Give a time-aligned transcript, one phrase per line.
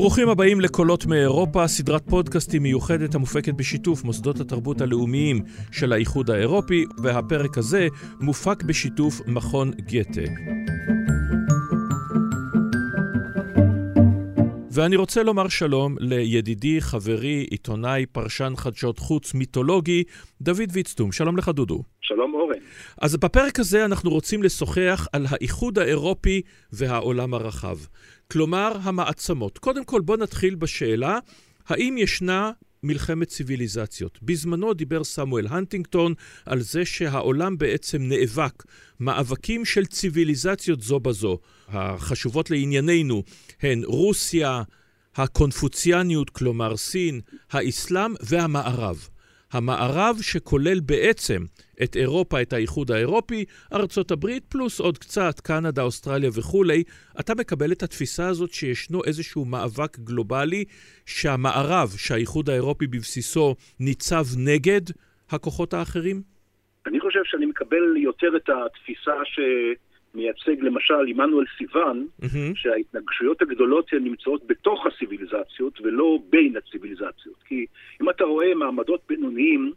[0.00, 5.42] ברוכים הבאים לקולות מאירופה, סדרת פודקאסטים מיוחדת המופקת בשיתוף מוסדות התרבות הלאומיים
[5.72, 7.88] של האיחוד האירופי, והפרק הזה
[8.20, 10.20] מופק בשיתוף מכון גתה.
[14.72, 20.04] ואני רוצה לומר שלום לידידי, חברי, עיתונאי, פרשן חדשות חוץ מיתולוגי,
[20.40, 21.12] דוד ויצטום.
[21.12, 21.82] שלום לך, דודו.
[22.00, 22.58] שלום, אורן.
[23.00, 27.76] אז בפרק הזה אנחנו רוצים לשוחח על האיחוד האירופי והעולם הרחב.
[28.32, 29.58] כלומר, המעצמות.
[29.58, 31.18] קודם כל, בוא נתחיל בשאלה,
[31.68, 32.50] האם ישנה
[32.82, 34.18] מלחמת ציוויליזציות.
[34.22, 36.14] בזמנו דיבר סמואל הנטינגטון
[36.46, 38.62] על זה שהעולם בעצם נאבק
[39.00, 41.38] מאבקים של ציוויליזציות זו בזו.
[41.68, 43.22] החשובות לענייננו
[43.62, 44.62] הן רוסיה,
[45.14, 49.08] הקונפוציאניות, כלומר סין, האסלאם והמערב.
[49.52, 51.42] המערב שכולל בעצם
[51.82, 56.82] את אירופה, את האיחוד האירופי, ארצות הברית, פלוס עוד קצת, קנדה, אוסטרליה וכולי,
[57.20, 60.64] אתה מקבל את התפיסה הזאת שישנו איזשהו מאבק גלובלי
[61.06, 64.80] שהמערב, שהאיחוד האירופי בבסיסו, ניצב נגד
[65.30, 66.22] הכוחות האחרים?
[66.86, 69.40] אני חושב שאני מקבל יותר את התפיסה ש...
[70.14, 72.54] מייצג למשל עמנואל סיוון, mm-hmm.
[72.54, 77.42] שההתנגשויות הגדולות הן נמצאות בתוך הציוויליזציות ולא בין הציוויליזציות.
[77.44, 77.66] כי
[78.02, 79.72] אם אתה רואה מעמדות בינוניים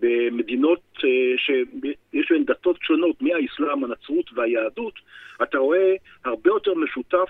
[0.00, 1.02] במדינות uh,
[1.36, 4.94] שיש להן דתות שונות, מהאסלאם, הנצרות והיהדות,
[5.42, 7.28] אתה רואה הרבה יותר משותף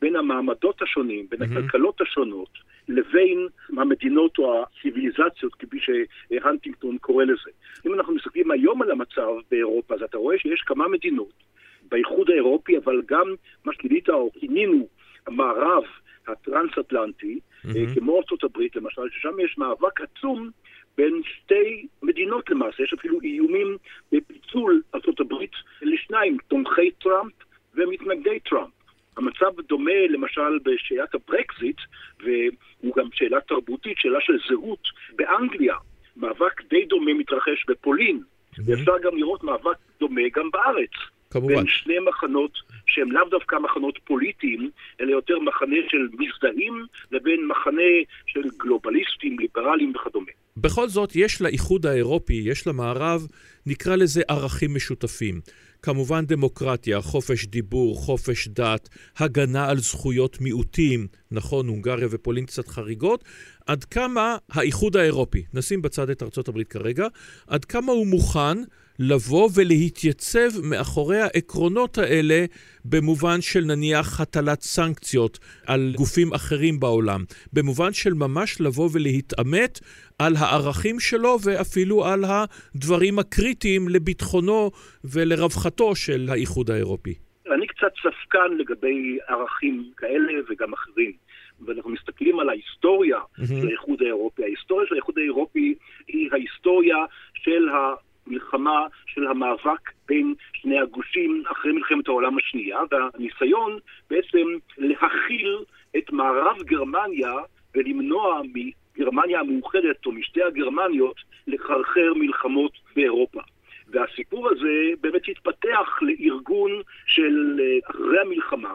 [0.00, 1.58] בין המעמדות השונים, בין mm-hmm.
[1.58, 2.48] הכלכלות השונות,
[2.88, 7.50] לבין המדינות או הציוויליזציות, כפי שהנטינגטון קורא לזה.
[7.86, 11.49] אם אנחנו מסתכלים היום על המצב באירופה, אז אתה רואה שיש כמה מדינות
[11.90, 14.88] באיחוד האירופי, אבל גם מה שגילית או כינינו
[15.26, 15.84] המערב
[16.28, 18.00] הטרנס-אטלנטי, mm-hmm.
[18.00, 20.50] כמו ארצות הברית למשל, ששם יש מאבק עצום
[20.96, 23.76] בין שתי מדינות למעשה, יש אפילו איומים
[24.12, 25.52] בפיצול ארצות הברית
[25.82, 27.32] לשניים, תומכי טראמפ
[27.74, 28.70] ומתנגדי טראמפ.
[29.16, 31.76] המצב דומה למשל בשאלת הברקזיט,
[32.20, 34.88] והוא גם שאלה תרבותית, שאלה של זהות.
[35.16, 35.74] באנגליה,
[36.16, 38.62] מאבק די דומה מתרחש בפולין, mm-hmm.
[38.66, 40.90] ואפשר גם לראות מאבק דומה גם בארץ.
[41.30, 41.54] כמובן.
[41.54, 44.70] בין שני מחנות שהם לאו דווקא מחנות פוליטיים,
[45.00, 47.92] אלא יותר מחנה של מזדהים לבין מחנה
[48.26, 50.30] של גלובליסטים, ליברליים וכדומה.
[50.56, 53.26] בכל זאת, יש לאיחוד האירופי, יש למערב,
[53.66, 55.40] נקרא לזה ערכים משותפים.
[55.82, 63.24] כמובן דמוקרטיה, חופש דיבור, חופש דת, הגנה על זכויות מיעוטים, נכון, הונגריה ופולין קצת חריגות,
[63.70, 67.06] עד כמה האיחוד האירופי, נשים בצד את ארצות הברית כרגע,
[67.46, 68.58] עד כמה הוא מוכן
[68.98, 72.44] לבוא ולהתייצב מאחורי העקרונות האלה
[72.84, 77.20] במובן של נניח הטלת סנקציות על גופים אחרים בעולם,
[77.52, 79.80] במובן של ממש לבוא ולהתעמת
[80.18, 84.70] על הערכים שלו ואפילו על הדברים הקריטיים לביטחונו
[85.04, 87.14] ולרווחתו של האיחוד האירופי.
[87.54, 91.29] אני קצת ספקן לגבי ערכים כאלה וגם אחרים.
[91.66, 93.46] ואנחנו מסתכלים על ההיסטוריה mm-hmm.
[93.46, 94.44] של האיחוד האירופי.
[94.44, 95.74] ההיסטוריה של האיחוד האירופי
[96.08, 96.96] היא ההיסטוריה
[97.34, 103.78] של המלחמה, של המאבק בין שני הגושים אחרי מלחמת העולם השנייה, והניסיון
[104.10, 104.46] בעצם
[104.78, 105.58] להכיל
[105.96, 107.34] את מערב גרמניה
[107.74, 111.16] ולמנוע מגרמניה המאוחדת או משתי הגרמניות
[111.46, 113.40] לחרחר מלחמות באירופה.
[113.88, 116.70] והסיפור הזה באמת התפתח לארגון
[117.06, 118.74] של אה, אחרי המלחמה,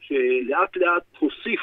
[0.00, 1.60] שלאט לאט הוסיף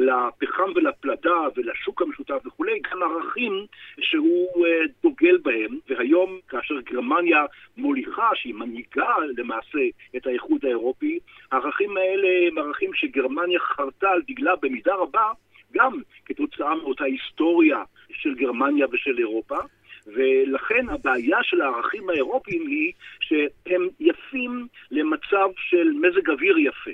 [0.00, 3.66] לפחם ולפלדה ולשוק המשותף וכולי, גם ערכים
[4.00, 7.44] שהוא אה, דוגל בהם, והיום כאשר גרמניה
[7.76, 9.78] מוליכה, שהיא מנהיגה למעשה
[10.16, 11.18] את האיחוד האירופי,
[11.52, 15.32] הערכים האלה הם ערכים שגרמניה חרתה על דגלה במידה רבה,
[15.72, 19.58] גם כתוצאה מאותה היסטוריה של גרמניה ושל אירופה.
[20.06, 26.90] ולכן הבעיה של הערכים האירופיים היא שהם יפים למצב של מזג אוויר יפה.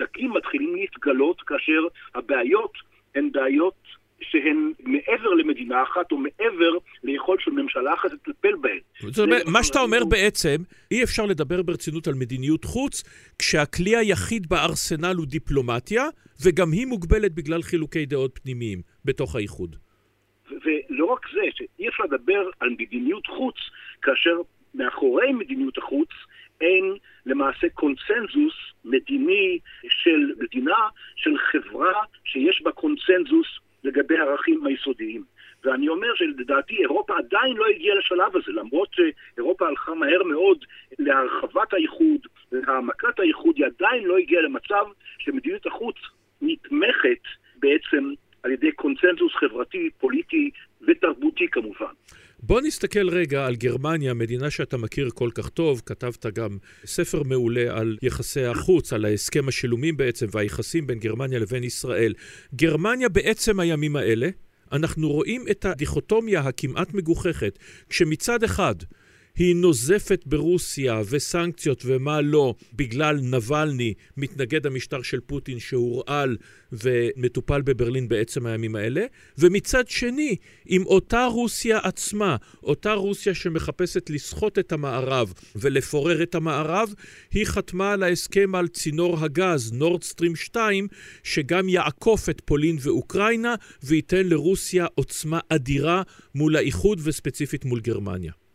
[0.00, 1.80] הסדקים מתחילים להתגלות כאשר
[2.14, 2.72] הבעיות
[3.14, 3.74] הן בעיות
[4.20, 6.72] שהן מעבר למדינה אחת או מעבר
[7.04, 8.78] ליכולת של ממשלה אחת לטפל בהן.
[9.10, 10.56] זאת אומרת, מה שאתה אומר בעצם,
[10.90, 13.02] אי אפשר לדבר ברצינות על מדיניות חוץ,
[13.38, 16.04] כשהכלי היחיד בארסנל הוא דיפלומטיה,
[16.44, 19.76] וגם היא מוגבלת בגלל חילוקי דעות פנימיים בתוך האיחוד.
[20.50, 23.56] ולא רק זה, שאי אפשר לדבר על מדיניות חוץ
[24.02, 24.36] כאשר
[24.74, 26.08] מאחורי מדיניות החוץ
[26.60, 28.54] אין למעשה קונצנזוס
[28.84, 29.58] מדיני
[29.88, 31.92] של מדינה, של חברה
[32.24, 33.46] שיש בה קונצנזוס
[33.84, 35.24] לגבי הערכים היסודיים.
[35.64, 40.64] ואני אומר שלדעתי אירופה עדיין לא הגיעה לשלב הזה, למרות שאירופה הלכה מהר מאוד
[40.98, 42.20] להרחבת האיחוד,
[42.52, 44.84] להעמקת האיחוד, היא עדיין לא הגיעה למצב
[45.18, 45.96] שמדיניות החוץ
[46.42, 47.22] נתמכת
[47.56, 48.12] בעצם
[48.42, 50.50] על ידי קונצנזוס חברתי, פוליטי
[50.86, 51.92] ותרבותי כמובן.
[52.42, 57.78] בוא נסתכל רגע על גרמניה, מדינה שאתה מכיר כל כך טוב, כתבת גם ספר מעולה
[57.78, 62.14] על יחסי החוץ, על ההסכם השילומים בעצם, והיחסים בין גרמניה לבין ישראל.
[62.54, 64.28] גרמניה בעצם הימים האלה,
[64.72, 67.58] אנחנו רואים את הדיכוטומיה הכמעט מגוחכת,
[67.88, 68.74] כשמצד אחד
[69.36, 76.36] היא נוזפת ברוסיה וסנקציות ומה לא בגלל נבלני, מתנגד המשטר של פוטין שהורעל
[76.72, 79.04] ומטופל בברלין בעצם הימים האלה,
[79.38, 80.36] ומצד שני,
[80.66, 86.94] עם אותה רוסיה עצמה, אותה רוסיה שמחפשת לסחוט את המערב ולפורר את המערב,
[87.32, 90.88] היא חתמה על ההסכם על צינור הגז, נורדסטרים 2,
[91.22, 96.02] שגם יעקוף את פולין ואוקראינה וייתן לרוסיה עוצמה אדירה
[96.34, 98.45] מול האיחוד וספציפית מול גרמניה.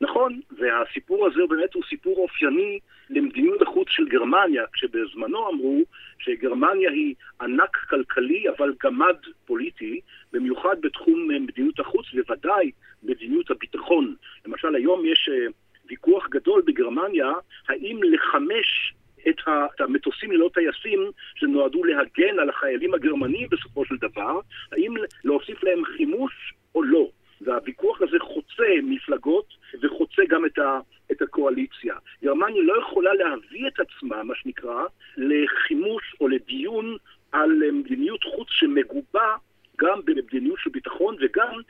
[0.00, 2.78] נכון, והסיפור הזה באמת הוא סיפור אופייני
[3.10, 5.82] למדיניות החוץ של גרמניה, כשבזמנו אמרו
[6.18, 10.00] שגרמניה היא ענק כלכלי אבל גמד פוליטי,
[10.32, 12.70] במיוחד בתחום מדיניות החוץ, ובוודאי
[13.02, 14.14] מדיניות הביטחון.
[14.46, 15.46] למשל, היום יש אה,
[15.88, 17.32] ויכוח גדול בגרמניה,
[17.68, 18.94] האם לחמש
[19.28, 24.40] את המטוסים ללא טייסים שנועדו להגן על החיילים הגרמנים בסופו של דבר,
[24.72, 24.94] האם
[25.24, 27.08] להוסיף להם חימוש או לא.
[27.44, 29.46] והוויכוח הזה חוצה מפלגות
[29.82, 30.78] וחוצה גם את, ה,
[31.12, 31.94] את הקואליציה.
[32.24, 34.82] גרמניה לא יכולה להביא את עצמה, מה שנקרא,
[35.16, 36.96] לחימוש או לדיון
[37.32, 39.36] על מדיניות חוץ שמגובה
[39.80, 41.60] גם במדיניות של ביטחון וגם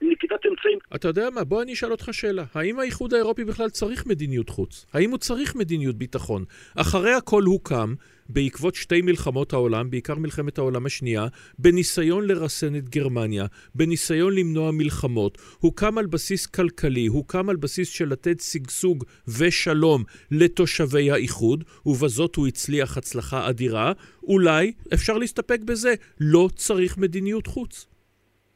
[0.00, 0.78] בנקיטת אמצעים.
[0.94, 1.44] אתה יודע מה?
[1.44, 2.44] בוא אני אשאל אותך שאלה.
[2.54, 4.86] האם האיחוד האירופי בכלל צריך מדיניות חוץ?
[4.94, 6.44] האם הוא צריך מדיניות ביטחון?
[6.76, 7.94] אחרי הכל הוא קם
[8.32, 11.26] בעקבות שתי מלחמות העולם, בעיקר מלחמת העולם השנייה,
[11.58, 15.38] בניסיון לרסן את גרמניה, בניסיון למנוע מלחמות.
[15.58, 19.04] הוא קם על בסיס כלכלי, הוא קם על בסיס של לתת שגשוג
[19.38, 23.92] ושלום לתושבי האיחוד, ובזאת הוא הצליח הצלחה אדירה.
[24.22, 27.88] אולי אפשר להסתפק בזה, לא צריך מדיניות חוץ.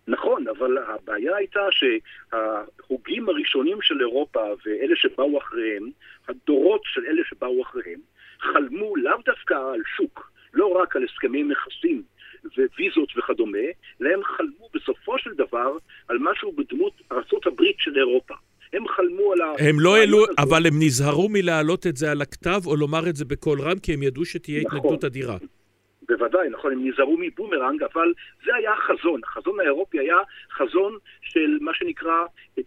[0.09, 5.91] נכון, אבל הבעיה הייתה שההוגים הראשונים של אירופה ואלה שבאו אחריהם,
[6.29, 8.01] הדורות של אלה שבאו אחריהם,
[8.41, 12.03] חלמו לאו דווקא על שוק, לא רק על הסכמי מכסים
[12.79, 13.59] וויזות וכדומה,
[14.03, 15.77] אלא הם חלמו בסופו של דבר
[16.09, 18.35] על משהו בדמות ארה"ב של אירופה.
[18.73, 19.69] הם חלמו על ה...
[19.69, 23.25] הם לא העלו, אבל הם נזהרו מלהעלות את זה על הכתב או לומר את זה
[23.25, 24.79] בקול רם, כי הם ידעו שתהיה נכון.
[24.79, 25.37] התנגדות אדירה.
[26.09, 28.13] בוודאי, נכון, הם נזהרו מבומרנג, אבל
[28.45, 29.21] זה היה החזון.
[29.25, 30.17] החזון האירופי היה
[30.53, 32.25] חזון של מה שנקרא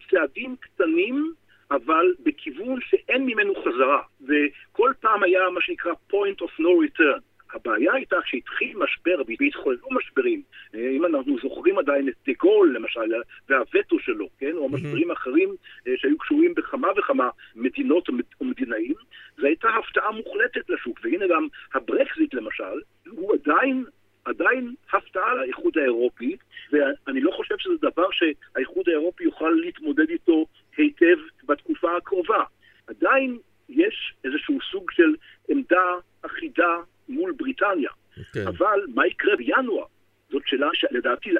[0.10, 1.34] צעדים קטנים
[1.72, 4.02] אבל בכיוון שאין ממנו חזרה.
[4.22, 7.22] וכל פעם היה מה שנקרא point of no return.
[7.54, 10.42] הבעיה הייתה כשהתחיל משבר והתחוללו משברים,
[10.76, 13.14] אה, אם אנחנו זוכרים עדיין את דה גול למשל,
[13.50, 15.56] והווטו שלו, כן, או משברים אחרים
[15.88, 18.10] אה, שהיו קשורים בכמה וכמה מדינות
[18.42, 18.94] ומדינאים,
[19.38, 22.80] זו הייתה הפתעה מוחלטת לשוק, והנה גם הברקזיט למשל,
[23.10, 23.86] הוא עדיין
[24.26, 26.36] עדיין הפתעה לאיחוד האירופי,
[26.72, 30.46] ואני לא חושב שזה דבר שהאיחוד האירופי יוכל להתמודד איתו
[30.78, 32.44] היטב בתקופה הקרובה.
[32.88, 33.38] עדיין
[33.70, 35.16] יש איזשהו סוג של
[35.50, 36.78] עמדה אחידה
[37.10, 37.90] מול בריטניה.
[37.90, 38.24] Okay.
[38.34, 38.48] כן.
[38.48, 39.86] אבל מה יקרה בינואר?
[40.32, 41.32] זאת שאלה שלדעתי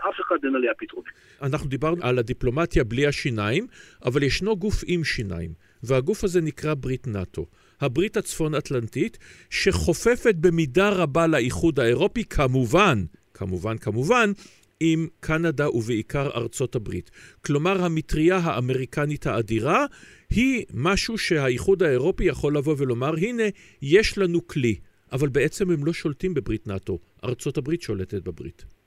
[0.70, 1.04] לאף אחד אין עליה פתרון.
[1.42, 3.68] אנחנו דיברנו על הדיפלומטיה בלי השיניים,
[4.06, 7.46] אבל ישנו גוף עם שיניים, והגוף הזה נקרא ברית נאט"ו.
[7.82, 9.18] הברית הצפון-אטלנטית,
[9.50, 14.32] שחופפת במידה רבה לאיחוד האירופי, כמובן, כמובן, כמובן,
[14.80, 17.12] עם קנדה ובעיקר ארצות הברית.
[17.46, 19.86] כלומר, המטריה האמריקנית האדירה
[20.30, 23.44] היא משהו שהאיחוד האירופי יכול לבוא ולומר, הנה,
[23.82, 24.76] יש לנו כלי,
[25.12, 28.79] אבל בעצם הם לא שולטים בברית נאט"ו, ארצות הברית שולטת בברית.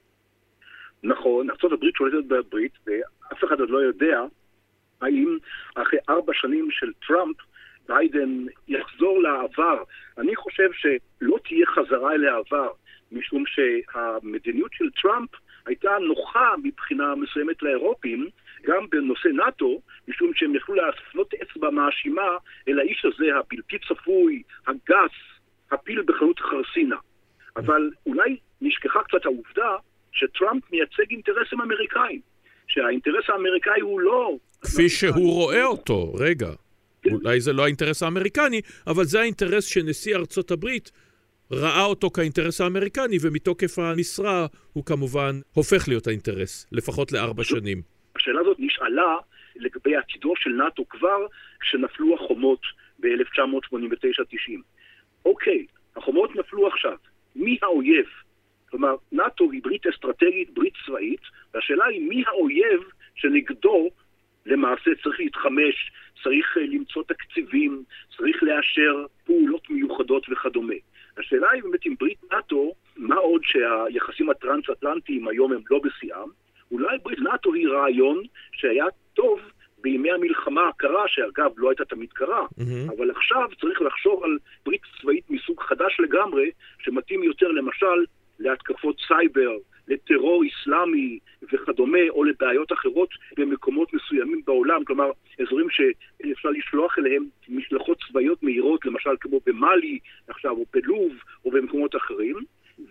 [1.02, 4.23] נכון, הברית שולטת בברית, ואף אחד עוד לא יודע
[5.00, 5.38] האם
[5.75, 7.37] אחרי ארבע שנים של טראמפ,
[7.88, 9.82] ביידן יחזור לעבר.
[10.18, 12.68] אני חושב שלא תהיה חזרה אל העבר,
[13.12, 15.30] משום שהמדיניות של טראמפ
[15.66, 18.28] הייתה נוחה מבחינה מסוימת לאירופים,
[18.62, 22.37] גם בנושא נאט"ו, משום שהם יכלו להפנות אצבע מאשימה
[22.68, 25.16] אל האיש הזה, הבלתי צפוי, הגס,
[25.71, 26.97] הפיל בחנות חרסינה.
[27.56, 29.76] אבל אולי נשכחה קצת העובדה
[30.12, 32.21] שטראמפ מייצג אינטרסים אמריקאים.
[32.69, 34.37] שהאינטרס האמריקאי הוא לא...
[34.62, 36.50] כפי שהוא רואה אותו, רגע.
[37.11, 40.90] אולי זה לא האינטרס האמריקני, אבל זה האינטרס שנשיא ארצות הברית
[41.50, 47.83] ראה אותו כאינטרס האמריקני, ומתוקף המשרה הוא כמובן הופך להיות האינטרס, לפחות לארבע שנים.
[48.16, 49.16] השאלה הזאת נשאלה
[49.57, 51.26] לגבי עתידו של נאט"ו כבר
[51.61, 52.61] כשנפלו החומות
[52.99, 54.52] ב-1989-90.
[55.25, 55.66] אוקיי,
[55.97, 56.97] החומות נפלו עכשיו,
[57.37, 58.07] מי האויב?
[58.72, 61.20] כלומר, נאט"ו היא ברית אסטרטגית, ברית צבאית,
[61.54, 62.80] והשאלה היא מי האויב
[63.14, 63.90] שנגדו
[64.46, 67.82] למעשה צריך להתחמש, צריך אה, למצוא תקציבים,
[68.16, 70.74] צריך לאשר פעולות מיוחדות וכדומה.
[71.18, 76.28] השאלה היא באמת עם ברית נאט"ו, מה עוד שהיחסים הטרנס-אטלנטיים היום הם לא בשיאם,
[76.70, 79.40] אולי ברית נאט"ו היא רעיון שהיה טוב
[79.78, 82.92] בימי המלחמה הקרה, שאגב לא הייתה תמיד קרה, mm-hmm.
[82.96, 88.04] אבל עכשיו צריך לחשוב על ברית צבאית מסוג חדש לגמרי, שמתאים יותר למשל
[88.42, 89.56] להתקפות סייבר,
[89.88, 91.18] לטרור אסלאמי
[91.52, 98.87] וכדומה, או לבעיות אחרות במקומות מסוימים בעולם, כלומר, אזורים שאפשר לשלוח אליהם משלחות צבאיות מהירות,
[98.87, 101.12] למשל כמו במאלי עכשיו, או בלוב,
[101.44, 102.37] או במקומות אחרים.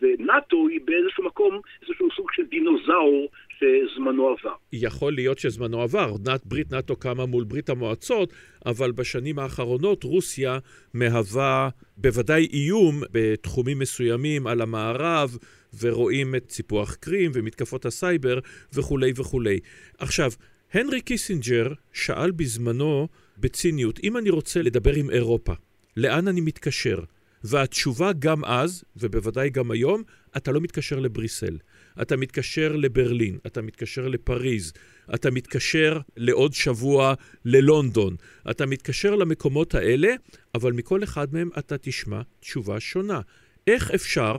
[0.01, 3.27] ונאט"ו היא באיזשהו מקום איזשהו סוג של דינוזאור
[3.62, 4.53] שזמנו עבר.
[4.74, 6.15] יכול להיות שזמנו עבר.
[6.46, 8.34] ברית נאט"ו קמה מול ברית המועצות,
[8.65, 10.60] אבל בשנים האחרונות רוסיה
[10.94, 15.38] מהווה בוודאי איום בתחומים מסוימים על המערב,
[15.80, 18.39] ורואים את סיפוח קרים ומתקפות הסייבר
[18.74, 19.60] וכולי וכולי.
[19.98, 20.32] עכשיו,
[20.74, 25.53] הנרי קיסינג'ר שאל בזמנו בציניות, אם אני רוצה לדבר עם אירופה,
[25.98, 27.00] לאן אני מתקשר?
[27.44, 30.03] והתשובה גם אז, ובוודאי גם היום,
[30.38, 31.58] אתה לא מתקשר לבריסל.
[32.01, 34.74] אתה מתקשר לברלין, אתה מתקשר לפריז,
[35.13, 37.13] אתה מתקשר לעוד שבוע
[37.45, 38.15] ללונדון.
[38.51, 40.13] אתה מתקשר למקומות האלה,
[40.55, 43.21] אבל מכל אחד מהם אתה תשמע תשובה שונה.
[43.67, 44.36] איך אפשר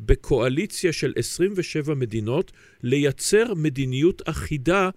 [0.00, 4.90] בקואליציה של 27 מדינות לייצר מדיניות אחידה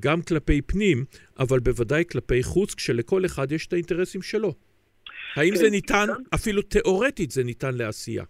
[0.00, 1.04] גם כלפי פנים,
[1.38, 4.54] אבל בוודאי כלפי חוץ, כשלכל אחד יש את האינטרסים שלו?
[5.36, 8.24] האם זה כן, ניתן, אפילו תיאורטית זה ניתן לעשייה?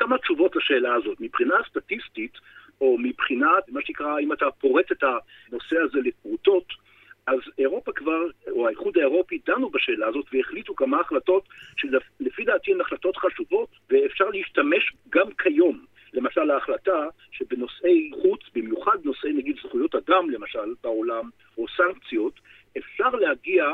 [0.00, 1.20] כמה תשובות לשאלה הזאת.
[1.20, 2.32] מבחינה סטטיסטית,
[2.80, 6.64] או מבחינת, מה שנקרא, אם אתה פורט את הנושא הזה לפרוטות,
[7.26, 12.80] אז אירופה כבר, או האיחוד האירופי, דנו בשאלה הזאת והחליטו כמה החלטות שלפי דעתי הן
[12.80, 15.84] החלטות חשובות, ואפשר להשתמש גם כיום.
[16.12, 22.40] למשל ההחלטה שבנושאי חוץ, במיוחד נושאי נגיד זכויות אדם למשל בעולם, או סנקציות,
[22.78, 23.64] אפשר להגיע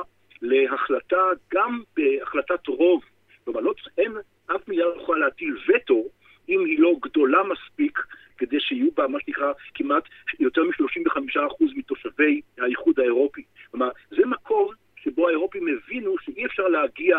[0.42, 1.22] להחלטה,
[1.54, 3.02] גם בהחלטת רוב,
[3.44, 4.12] כלומר, לא, אין,
[4.46, 6.04] אף מילה לא יכולה להטיל וטו
[6.48, 7.98] אם היא לא גדולה מספיק
[8.38, 10.04] כדי שיהיו בה מה שנקרא כמעט
[10.40, 13.42] יותר מ-35% מתושבי האיחוד האירופי.
[13.70, 17.16] כלומר, זה מקום שבו האירופים הבינו שאי אפשר להגיע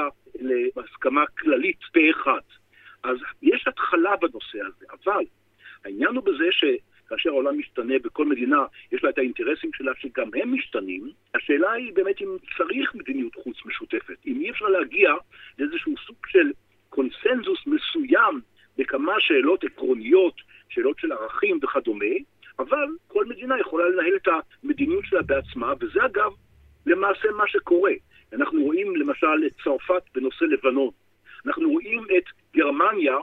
[0.75, 2.41] להסכמה כללית פה אחד.
[3.03, 5.23] אז יש התחלה בנושא הזה, אבל
[5.85, 6.63] העניין הוא בזה ש...
[7.09, 11.93] כאשר העולם משתנה בכל מדינה, יש לה את האינטרסים שלה שגם הם משתנים, השאלה היא
[11.93, 14.17] באמת אם צריך מדיניות חוץ משותפת.
[14.25, 15.13] אם אי אפשר להגיע
[15.59, 16.51] לאיזשהו סוג של
[16.89, 18.41] קונסנזוס מסוים
[18.77, 20.33] בכמה שאלות עקרוניות,
[20.69, 22.15] שאלות של ערכים וכדומה,
[22.59, 24.27] אבל כל מדינה יכולה לנהל את
[24.63, 26.31] המדיניות שלה בעצמה, וזה אגב
[26.85, 27.91] למעשה מה שקורה.
[28.33, 30.89] אנחנו רואים למשל את צרפת בנושא לבנון.
[31.45, 32.23] אנחנו רואים את
[32.55, 33.17] גרמניה,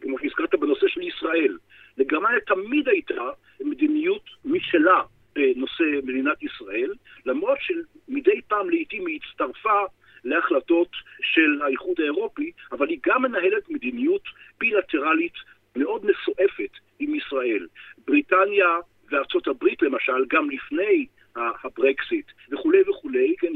[0.00, 1.58] כמו שהזכרת בנושא של ישראל.
[1.98, 3.30] לגרמניה תמיד הייתה
[3.60, 5.02] מדיניות משלה
[5.34, 6.94] בנושא מדינת ישראל,
[7.26, 9.80] למרות שמדי פעם לעיתים היא הצטרפה
[10.28, 10.88] להחלטות
[11.22, 14.22] של האיחוד האירופי, אבל היא גם מנהלת מדיניות
[14.58, 15.34] בילטרלית
[15.76, 17.66] מאוד מסועפת עם ישראל.
[18.06, 18.68] בריטניה
[19.10, 21.06] וארצות הברית למשל, גם לפני
[21.36, 23.52] הברקסיט וכולי וכולי, כן,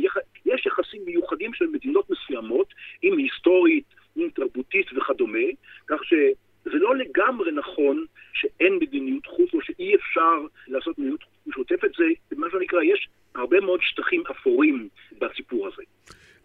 [0.46, 3.84] יש יחסים מיוחדים של מדינות מסוימות, עם היסטורית,
[4.16, 5.48] עם תרבותית וכדומה,
[5.86, 11.90] כך שזה לא לגמרי נכון שאין מדיניות חוץ או שאי אפשר לעשות מדיניות משותפת,
[12.30, 14.88] זה מה שנקרא, יש הרבה מאוד שטחים אפורים
[15.18, 15.82] בסיפור הזה.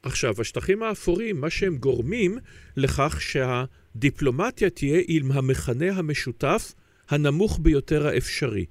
[0.03, 2.37] עכשיו, השטחים האפורים, מה שהם גורמים
[2.77, 6.73] לכך שהדיפלומטיה תהיה עם המכנה המשותף
[7.09, 8.65] הנמוך ביותר האפשרי.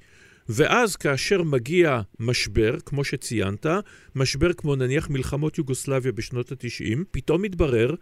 [0.49, 3.67] ואז כאשר מגיע משבר, כמו שציינת,
[4.15, 7.95] משבר כמו נניח מלחמות יוגוסלביה בשנות ה-90, פתאום מתברר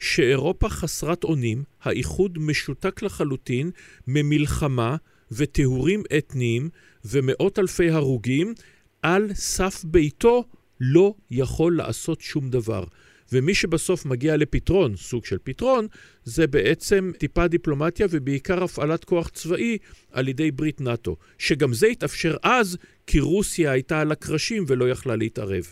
[0.00, 3.70] שאירופה חסרת אונים, האיחוד משותק לחלוטין
[4.06, 4.96] ממלחמה
[5.32, 6.68] וטיהורים אתניים
[7.04, 8.54] ומאות אלפי הרוגים,
[9.02, 10.44] על סף ביתו
[10.80, 12.84] לא יכול לעשות שום דבר.
[13.32, 15.86] ומי שבסוף מגיע לפתרון, סוג של פתרון,
[16.24, 19.78] זה בעצם טיפה דיפלומטיה ובעיקר הפעלת כוח צבאי
[20.12, 25.16] על ידי ברית נאט"ו, שגם זה התאפשר אז כי רוסיה הייתה על הקרשים ולא יכלה
[25.16, 25.64] להתערב.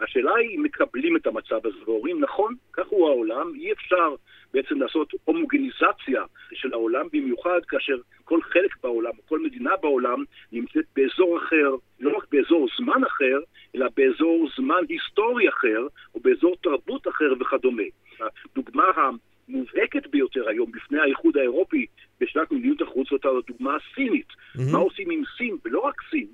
[0.00, 4.14] השאלה היא אם מקבלים את המצב הזה ואומרים, נכון, כך הוא העולם, אי אפשר
[4.54, 6.22] בעצם לעשות הומוגניזציה
[6.52, 12.24] של העולם, במיוחד כאשר כל חלק בעולם, כל מדינה בעולם, נמצאת באזור אחר, לא רק
[12.32, 13.38] באזור זמן אחר,
[13.74, 17.82] אלא באזור זמן היסטורי אחר, או באזור תרבות אחר וכדומה.
[18.20, 21.86] הדוגמה המובהקת ביותר היום בפני האיחוד האירופי
[22.20, 24.28] בשנת מדיניות החוץ זאת הדוגמה הסינית.
[24.28, 24.72] Mm-hmm.
[24.72, 26.26] מה עושים עם סין, ולא רק סין,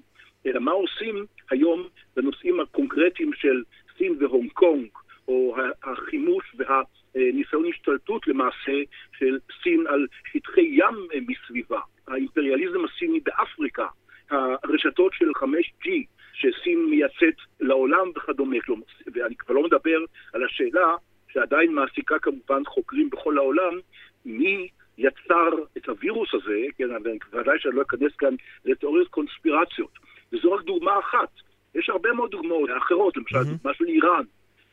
[0.47, 3.63] אלא מה עושים היום בנושאים הקונקרטיים של
[3.99, 4.89] סין והונג קונג,
[5.29, 6.45] או החימוש
[7.15, 8.73] והניסיון השתלטות למעשה
[9.19, 13.87] של סין על שטחי ים מסביבה, האימפריאליזם הסיני באפריקה,
[14.31, 15.89] הרשתות של 5G
[16.33, 18.57] שסין מייצאת לעולם וכדומה,
[19.15, 19.99] ואני כבר לא מדבר
[20.33, 20.95] על השאלה
[21.33, 23.79] שעדיין מעסיקה כמובן חוקרים בכל העולם,
[24.25, 26.85] מי יצר את הווירוס הזה, כן,
[27.33, 29.99] ודאי שאני לא אכנס כאן לתיאוריות קונספירציות.
[30.33, 31.29] וזו רק דוגמה אחת.
[31.75, 33.57] יש הרבה מאוד דוגמאות אחרות, למשל mm-hmm.
[33.57, 34.25] דוגמה של איראן,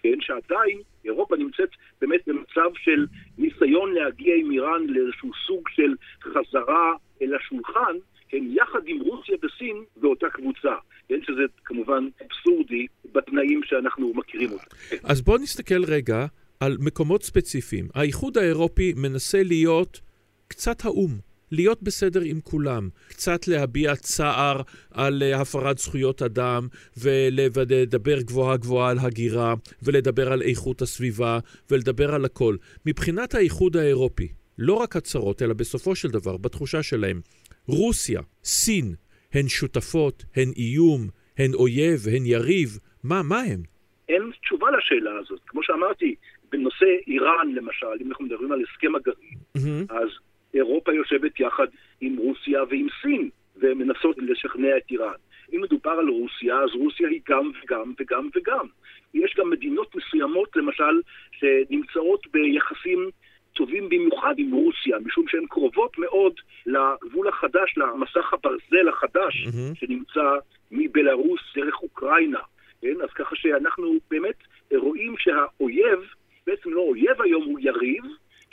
[0.04, 1.70] כן, שעדיין אירופה נמצאת
[2.02, 3.06] באמת במצב של
[3.38, 7.96] ניסיון להגיע עם איראן לאיזשהו סוג של חזרה אל השולחן,
[8.30, 10.76] כן, יחד עם רוסיה וסין באותה קבוצה.
[11.08, 14.66] כן, שזה כמובן אבסורדי בתנאים שאנחנו מכירים אותם.
[15.04, 16.26] אז בואו נסתכל רגע
[16.60, 17.88] על מקומות ספציפיים.
[17.96, 20.02] האיחוד האירופי מנסה להיות
[20.48, 21.29] קצת האו"ם.
[21.52, 28.92] להיות בסדר עם כולם, קצת להביע צער על אה, הפרת זכויות אדם ולדבר גבוהה גבוהה
[28.92, 29.54] על הגירה
[29.84, 31.40] ולדבר על איכות הסביבה
[31.72, 32.56] ולדבר על הכל.
[32.86, 34.28] מבחינת האיחוד האירופי,
[34.58, 37.22] לא רק הצהרות, אלא בסופו של דבר, בתחושה שלהם,
[37.68, 38.96] רוסיה, סין,
[39.34, 41.02] הן שותפות, הן איום,
[41.38, 43.62] הן אויב, הן יריב, מה, מה הן?
[44.10, 45.40] אין תשובה לשאלה הזאת.
[45.48, 46.16] כמו שאמרתי,
[46.52, 49.94] בנושא איראן למשל, אם אנחנו מדברים על הסכם הגרעין, mm-hmm.
[49.94, 50.10] אז
[50.54, 51.68] אירופה יושבת יחד
[52.02, 55.14] עם רוסיה ועם סין, ומנסות לשכנע את איראן.
[55.54, 58.66] אם מדובר על רוסיה, אז רוסיה היא גם וגם וגם וגם.
[59.14, 61.02] יש גם מדינות מסוימות, למשל,
[61.32, 63.10] שנמצאות ביחסים
[63.54, 66.34] טובים במיוחד עם רוסיה, משום שהן קרובות מאוד
[66.66, 69.76] לגבול החדש, למסך הברזל החדש, mm-hmm.
[69.76, 70.38] שנמצא
[70.72, 72.40] מבלארוס דרך אוקראינה.
[72.82, 72.96] כן?
[73.04, 74.36] אז ככה שאנחנו באמת
[74.74, 76.00] רואים שהאויב,
[76.48, 78.04] בעצם לא אויב היום, הוא יריב,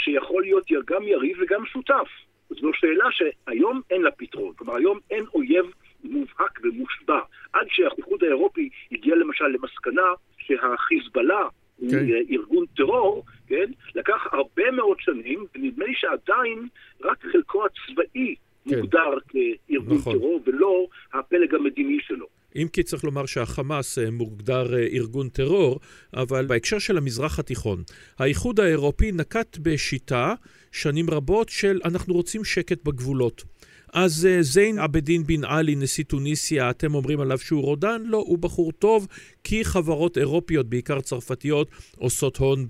[0.07, 2.09] שיכול להיות גם יריב וגם שותף.
[2.51, 4.53] זו שאלה שהיום אין לה פתרון.
[4.57, 5.67] כלומר, היום אין אויב
[6.05, 7.21] מובהק ומושבע.
[7.53, 11.43] עד שהאיחוד האירופי הגיע למשל למסקנה שהחיזבאללה
[11.77, 12.07] הוא כן.
[12.31, 13.71] ארגון טרור, כן?
[13.95, 16.69] לקח הרבה מאוד שנים, ונדמה לי שעדיין
[17.03, 18.35] רק חלקו הצבאי
[18.69, 18.77] כן.
[18.81, 20.13] מוגדר כארגון נכון.
[20.13, 22.26] טרור, ולא הפלג המדיני שלו.
[22.57, 25.81] אם כי צריך לומר שהחמאס אה, מוגדר אה, ארגון טרור,
[26.15, 27.83] אבל בהקשר של המזרח התיכון,
[28.19, 30.35] האיחוד האירופי נקט בשיטה
[30.73, 33.45] שנים רבות של אנחנו רוצים שקט בגבולות.
[33.97, 38.03] אז uh, זיין עבדין בן עלי, נשיא טוניסיה, אתם אומרים עליו שהוא רודן?
[38.05, 39.07] לא, הוא בחור טוב,
[39.45, 42.67] כי חברות אירופיות, בעיקר צרפתיות, עושות הון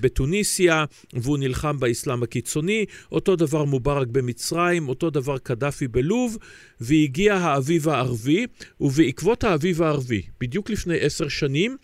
[0.00, 2.84] בטוניסיה, והוא נלחם באסלאם הקיצוני.
[3.12, 6.38] אותו דבר מובארק במצרים, אותו דבר קדאפי בלוב,
[6.80, 8.46] והגיע האביב הערבי,
[8.80, 11.76] ובעקבות האביב הערבי, בדיוק לפני עשר שנים,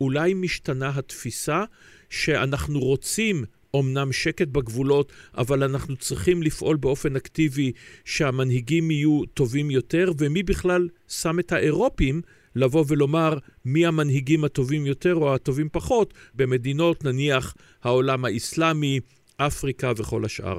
[0.00, 1.64] אולי משתנה התפיסה
[2.10, 7.72] שאנחנו רוצים אומנם שקט בגבולות, אבל אנחנו צריכים לפעול באופן אקטיבי
[8.04, 12.20] שהמנהיגים יהיו טובים יותר, ומי בכלל שם את האירופים
[12.56, 13.32] לבוא ולומר
[13.64, 19.00] מי המנהיגים הטובים יותר או הטובים פחות במדינות, נניח העולם האסלאמי,
[19.36, 20.58] אפריקה וכל השאר.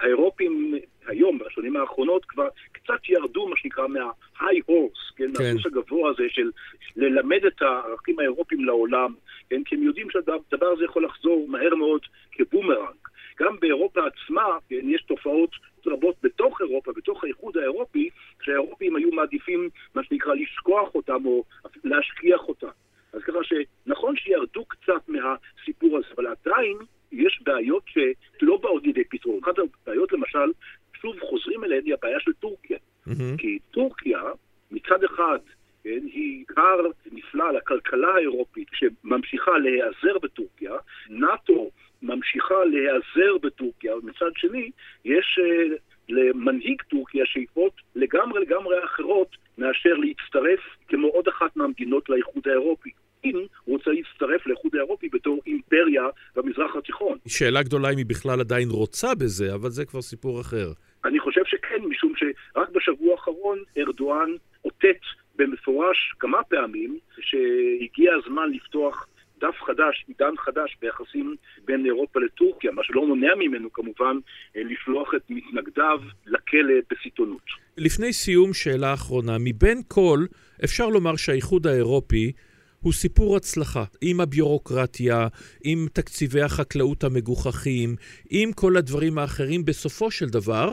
[0.00, 0.74] האירופים
[1.06, 5.24] היום, בשנים האחרונות, כבר קצת ירדו, מה שנקרא, מה-high horse, כן?
[5.38, 5.44] כן.
[5.44, 6.50] מהסוס הגבוה הזה של
[6.96, 9.14] ללמד את הערכים האירופיים לעולם,
[9.52, 9.64] כן?
[9.64, 12.00] כי הם יודעים שהדבר הזה יכול לחזור מהר מאוד
[12.32, 12.96] כבומרנג.
[13.40, 15.50] גם באירופה עצמה, כן, יש תופעות
[15.86, 18.08] רבות בתוך אירופה, בתוך האיחוד האירופי,
[18.42, 21.44] שהאירופים היו מעדיפים, מה שנקרא, לשכוח אותם או
[21.84, 22.68] להשכיח אותם.
[23.12, 26.76] אז ככה שנכון שירדו קצת מהסיפור הזה, אבל עדיין
[27.12, 29.40] יש בעיות שלא באות לידי פתרון.
[29.42, 30.52] אחת הבעיות, למשל,
[31.00, 32.78] שוב חוזרים אליהן, היא הבעיה של טורקיה.
[32.78, 33.38] Mm-hmm.
[33.38, 34.22] כי טורקיה,
[34.70, 35.38] מצד אחד,
[35.84, 36.80] כן, היא כר
[37.12, 40.72] נפלא לכלכלה האירופית שממשיכה להיעזר בטורקיה,
[41.10, 41.70] נאט"ו
[42.02, 44.70] ממשיכה להיעזר בטורקיה, ומצד שני,
[45.04, 52.48] יש uh, למנהיג טורקיה שאיפות לגמרי לגמרי אחרות מאשר להצטרף כמו עוד אחת מהמדינות לאיחוד
[52.48, 52.90] האירופי.
[53.24, 56.02] אם הוא רוצה להצטרף לאיחוד האירופי בתור אימפריה
[56.36, 57.18] במזרח התיכון.
[57.28, 60.72] שאלה גדולה אם היא בכלל עדיין רוצה בזה, אבל זה כבר סיפור אחר.
[61.04, 64.30] אני חושב שכן, משום שרק בשבוע האחרון ארדואן
[64.64, 65.00] אותת
[65.36, 69.06] במפורש כמה פעמים שהגיע הזמן לפתוח
[69.42, 74.16] דף חדש, עידן חדש ביחסים בין אירופה לטורקיה, מה שלא מונע ממנו כמובן
[74.54, 77.42] לשלוח את מתנגדיו לכלא בסיטונות.
[77.78, 79.36] לפני סיום, שאלה אחרונה.
[79.40, 80.18] מבין כל,
[80.64, 82.32] אפשר לומר שהאיחוד האירופי
[82.80, 85.28] הוא סיפור הצלחה, עם הביורוקרטיה,
[85.64, 87.96] עם תקציבי החקלאות המגוחכים,
[88.30, 89.64] עם כל הדברים האחרים.
[89.64, 90.72] בסופו של דבר,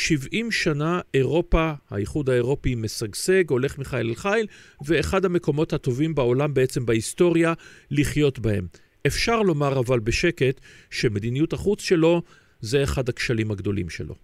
[0.00, 4.46] 70 שנה אירופה, האיחוד האירופי משגשג, הולך מחיל אל חיל,
[4.86, 7.52] ואחד המקומות הטובים בעולם בעצם בהיסטוריה
[7.90, 8.64] לחיות בהם.
[9.06, 12.22] אפשר לומר אבל בשקט שמדיניות החוץ שלו
[12.60, 14.14] זה אחד הכשלים הגדולים שלו.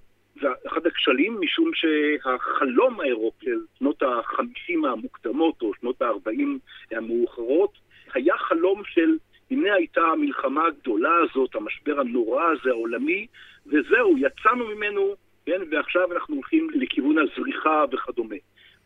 [0.40, 3.46] זה אחד הכשלים משום שהחלום האירופי
[3.78, 7.78] שנות ה-50 המוקדמות או שנות ה-40 המאוחרות
[8.14, 9.10] היה חלום של
[9.50, 13.26] הנה הייתה המלחמה הגדולה הזאת, המשבר הנורא הזה העולמי,
[13.66, 15.14] וזהו, יצאנו ממנו
[15.46, 15.60] כן?
[15.70, 18.36] ועכשיו אנחנו הולכים לכיוון הזריחה וכדומה.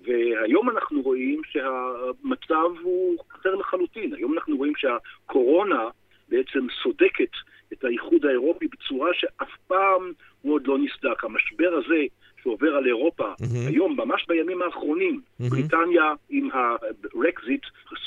[0.01, 4.14] והיום אנחנו רואים שהמצב הוא אחר לחלוטין.
[4.14, 5.88] היום אנחנו רואים שהקורונה
[6.29, 7.31] בעצם סודקת
[7.73, 11.25] את האיחוד האירופי בצורה שאף פעם הוא עוד לא נסדק.
[11.25, 12.05] המשבר הזה
[12.42, 13.68] שעובר על אירופה mm-hmm.
[13.68, 15.51] היום, ממש בימים האחרונים, mm-hmm.
[15.51, 17.62] בריטניה עם הרקזיט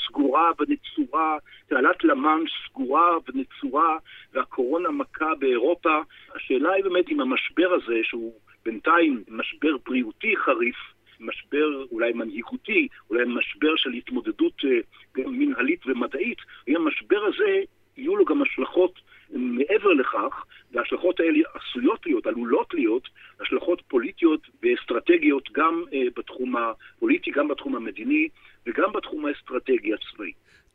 [0.06, 1.38] סגורה ונצורה,
[1.68, 3.96] תעלת למאנש סגורה ונצורה,
[4.32, 6.00] והקורונה מכה באירופה.
[6.34, 8.32] השאלה היא באמת אם המשבר הזה, שהוא
[8.64, 10.76] בינתיים משבר בריאותי חריף,
[11.20, 14.78] משבר אולי מנהיגותי, אולי משבר של התמודדות אה,
[15.16, 17.62] גם מנהלית ומדעית, אם המשבר הזה
[17.96, 23.08] יהיו לו גם השלכות מעבר לכך, וההשלכות האלה עשויות להיות, עלולות להיות,
[23.40, 28.28] השלכות פוליטיות ואסטרטגיות גם אה, בתחום הפוליטי, גם בתחום המדיני
[28.66, 30.32] וגם בתחום האסטרטגי הצבאי.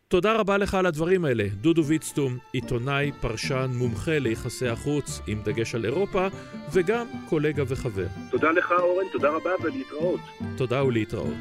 [0.10, 1.44] תודה רבה לך על הדברים האלה.
[1.62, 6.28] דודו ויצטום, עיתונאי, פרשן, מומחה ליחסי החוץ, עם דגש על אירופה,
[6.74, 8.08] וגם קולגה וחבר.
[8.32, 10.20] תודה לך, אורן, תודה רבה ולהתראות.
[10.58, 11.34] תודה ולהתראות.